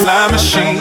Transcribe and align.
Fly 0.00 0.28
machine. 0.32 0.79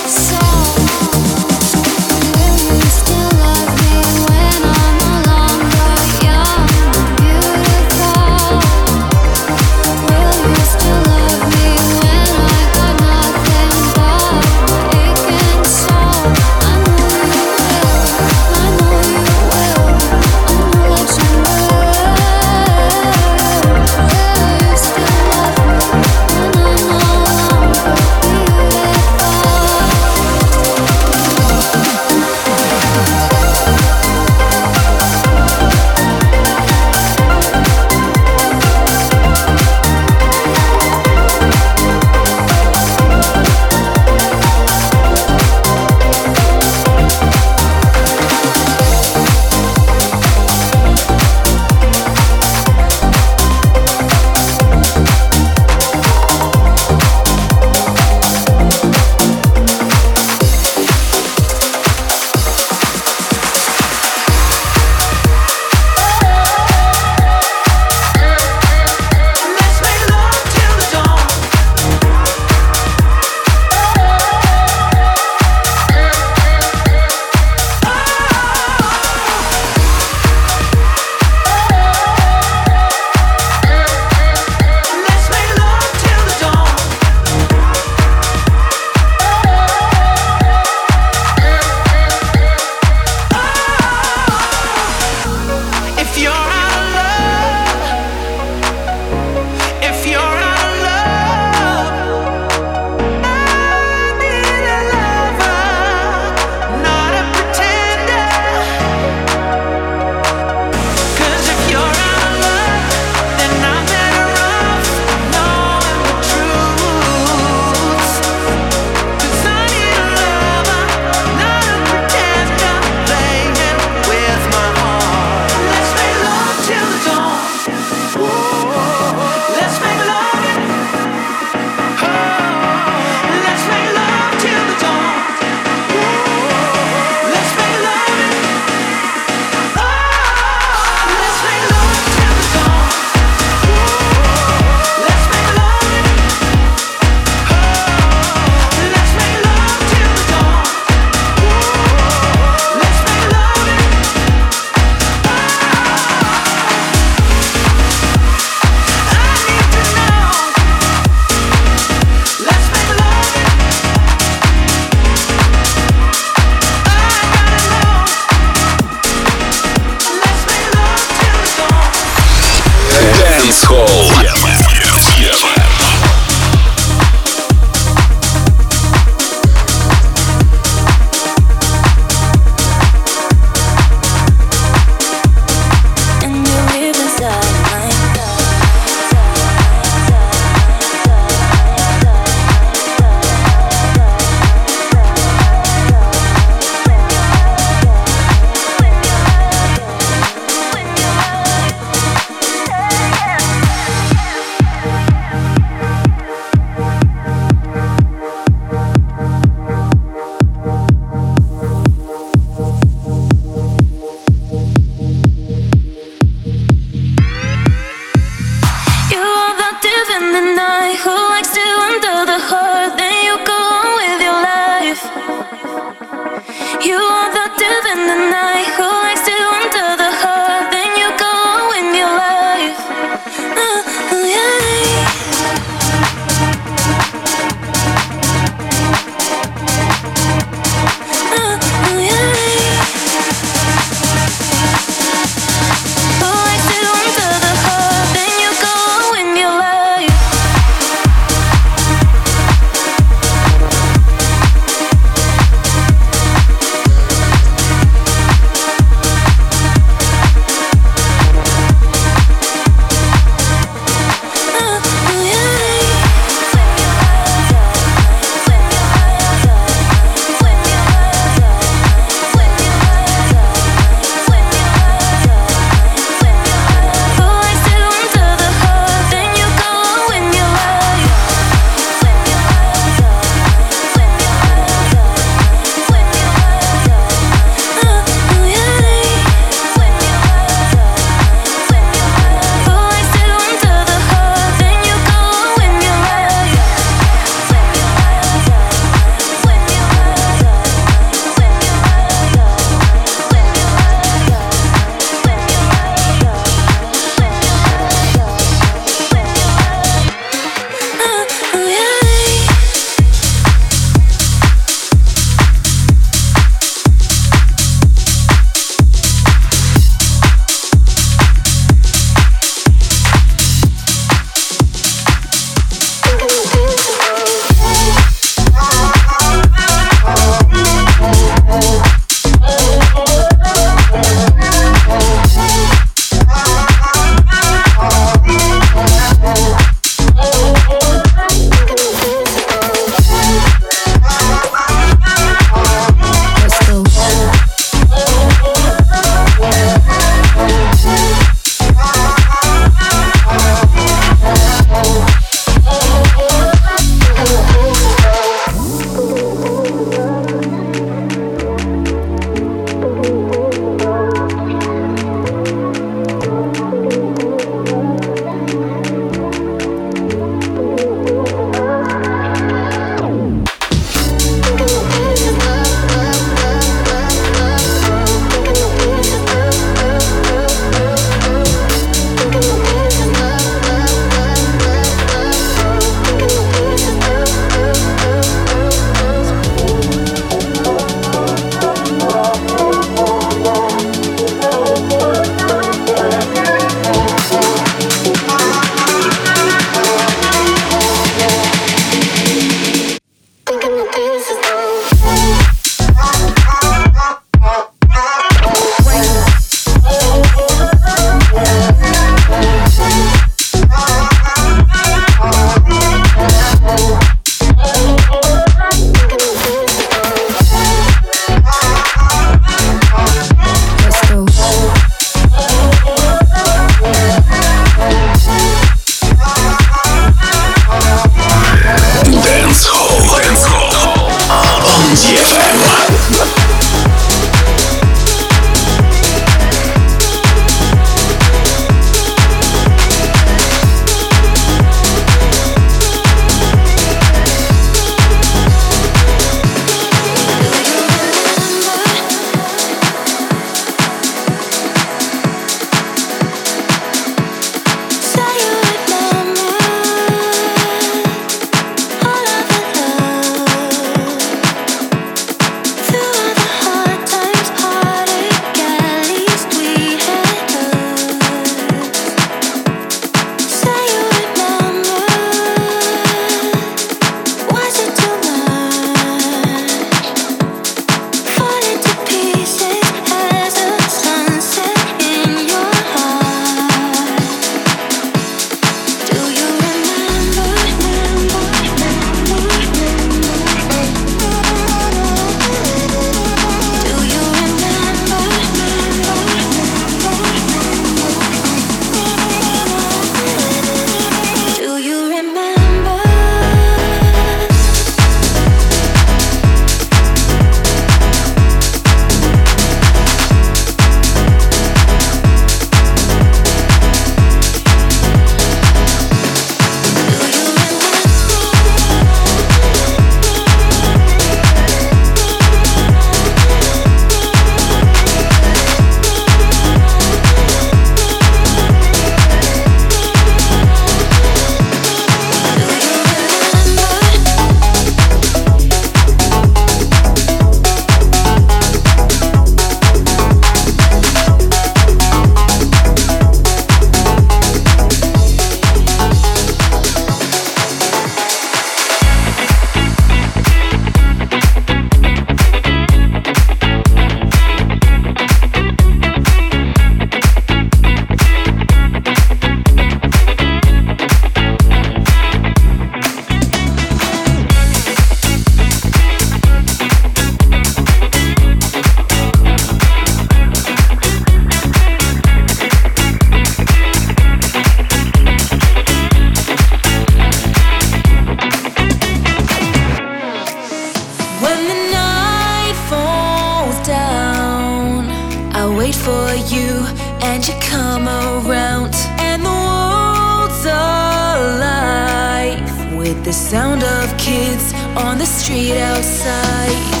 On 597.97 598.17
the 598.17 598.25
street 598.25 598.77
outside. 598.77 600.00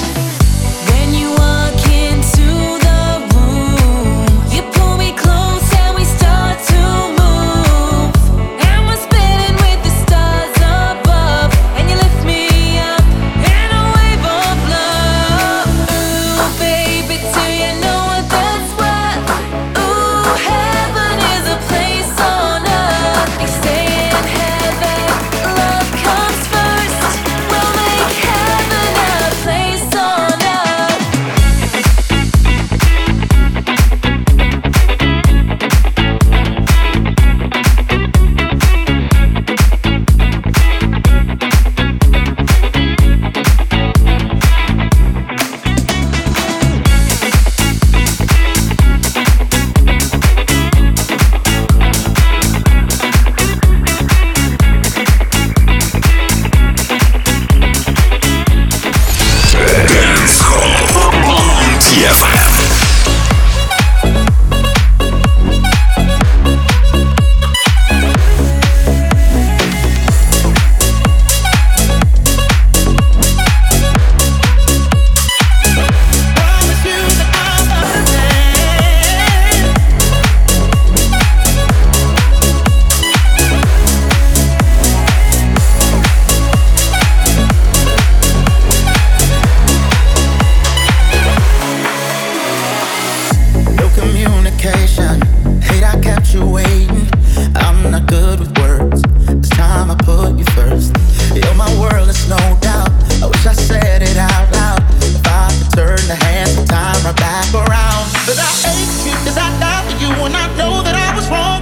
vacation. 94.61 95.21
Hate 95.61 95.83
I 95.83 95.99
kept 96.01 96.33
you 96.33 96.45
waiting. 96.45 97.07
I'm 97.55 97.91
not 97.91 98.05
good 98.07 98.39
with 98.39 98.55
words. 98.59 99.01
This 99.01 99.49
time 99.49 99.89
I 99.89 99.95
put 99.95 100.37
you 100.37 100.45
first. 100.53 100.93
You're 101.33 101.55
my 101.55 101.69
world, 101.79 102.09
it's 102.09 102.27
no 102.29 102.37
doubt. 102.61 102.91
I 103.23 103.27
wish 103.27 103.45
I 103.45 103.53
said 103.53 104.01
it 104.03 104.17
out 104.17 104.51
loud. 104.53 104.81
If 105.01 105.25
I 105.25 105.49
could 105.57 105.71
turn 105.73 106.01
the 106.07 106.15
hands 106.15 106.57
of 106.57 106.67
time 106.67 107.01
right 107.03 107.15
back 107.17 107.49
around. 107.53 108.05
But 108.27 108.37
I 108.37 108.51
hate 108.65 109.09
you 109.09 109.15
cause 109.25 109.37
I 109.37 109.49
died 109.59 110.01
you 110.01 110.11
and 110.25 110.35
I 110.35 110.47
know 110.57 110.83
that 110.83 110.95
I 110.95 111.15
was 111.15 111.27
wrong. 111.29 111.61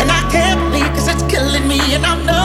And 0.00 0.10
I 0.10 0.22
can't 0.30 0.60
believe 0.60 0.90
cause 0.94 1.08
it's 1.08 1.22
killing 1.24 1.66
me 1.66 1.80
and 1.94 2.06
I'm 2.06 2.24
know. 2.24 2.37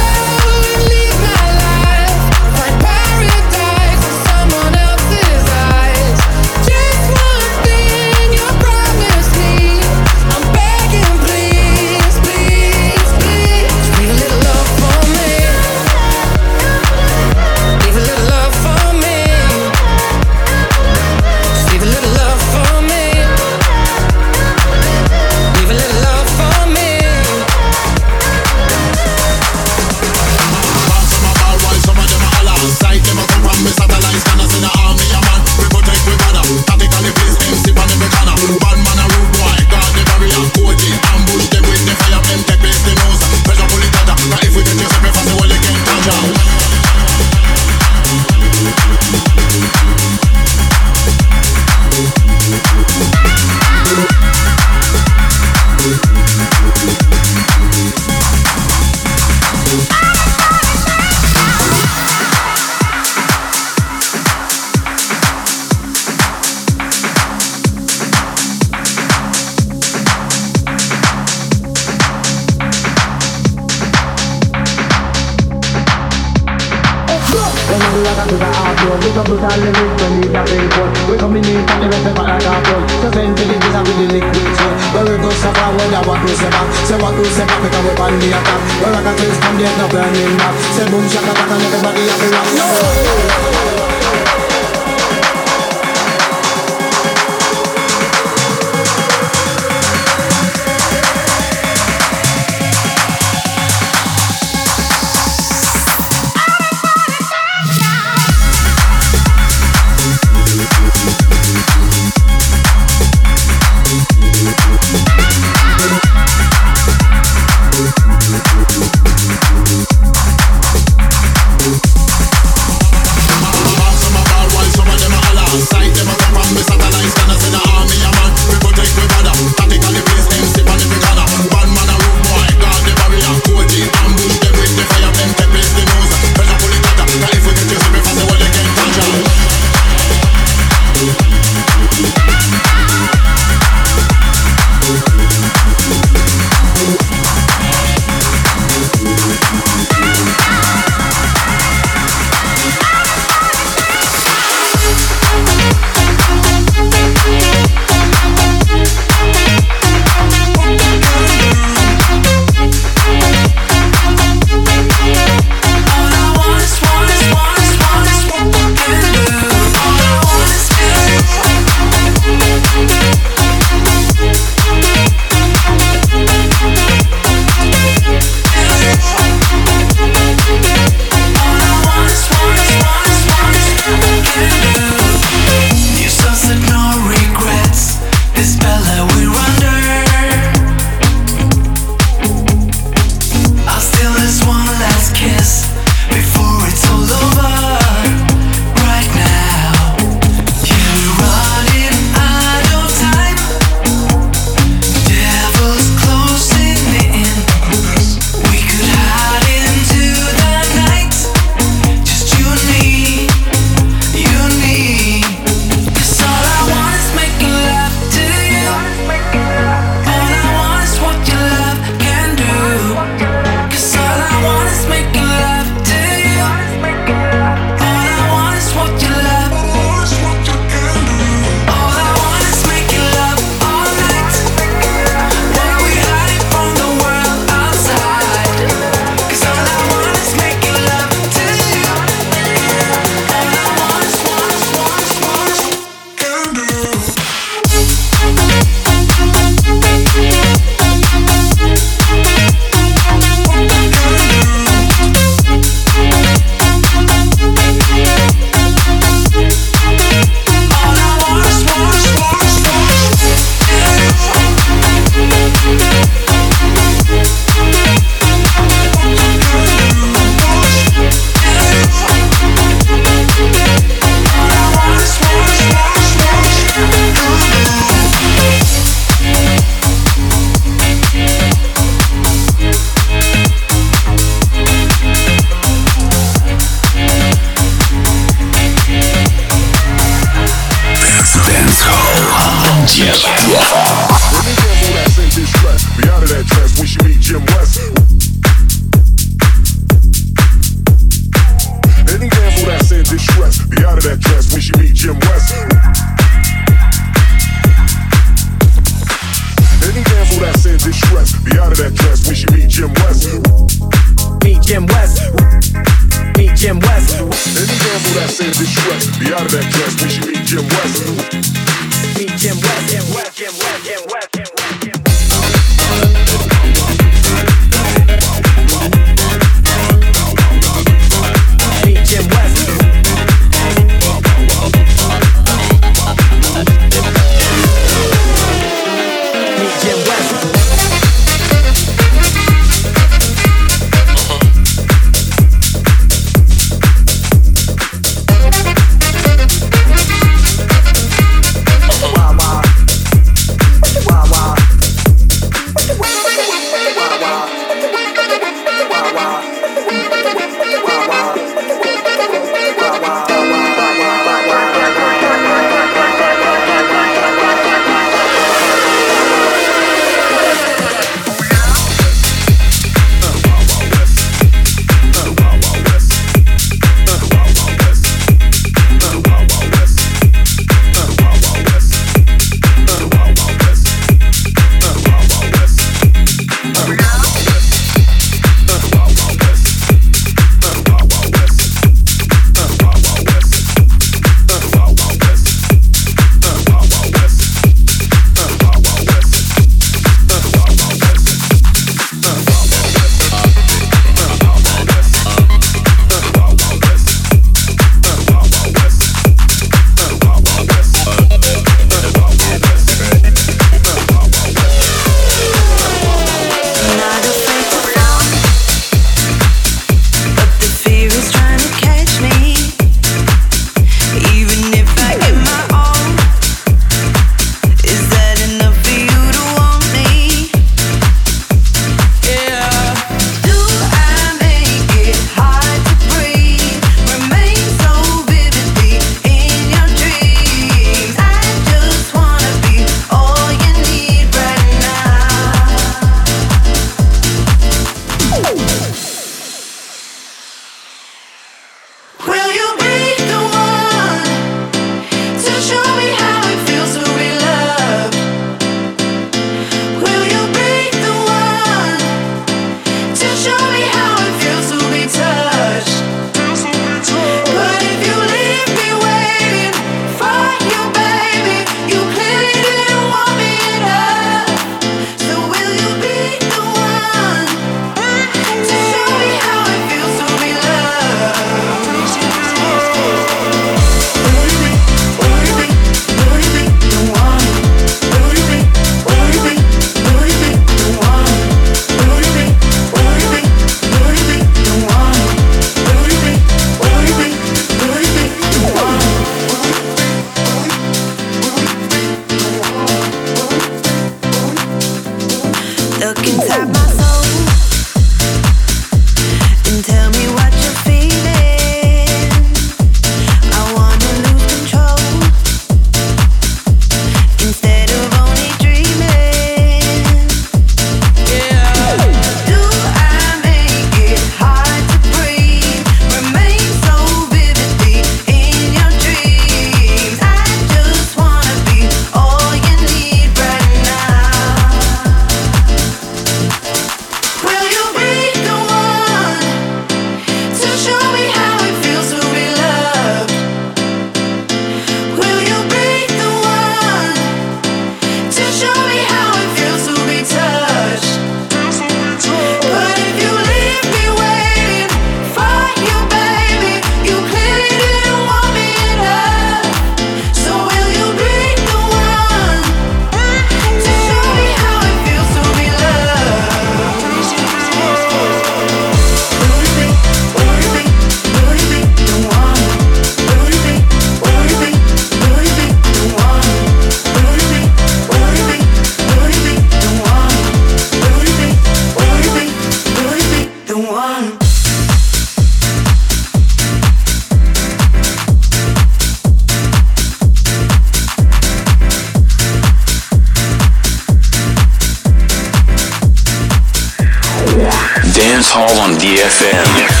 Hall 598.53 598.81
on 598.81 598.99
DFM. 598.99 600.00